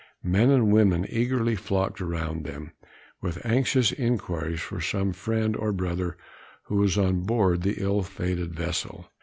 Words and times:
Men 0.23 0.49
and 0.49 0.71
women 0.73 1.05
eagerly 1.07 1.55
flocked 1.55 2.01
around 2.01 2.43
them, 2.43 2.71
with 3.21 3.45
anxious 3.45 3.91
inquiries 3.91 4.59
for 4.59 4.81
some 4.81 5.13
friend 5.13 5.55
or 5.55 5.71
brother 5.71 6.17
who 6.63 6.77
was 6.77 6.97
on 6.97 7.21
board 7.21 7.61
the 7.61 7.75
ill 7.77 8.01
fated 8.01 8.51
vessel. 8.55 9.11